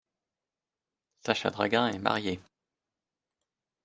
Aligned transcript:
Saša 1.19 1.49
Dragin 1.51 1.85
est 1.89 1.99
marié. 1.99 2.39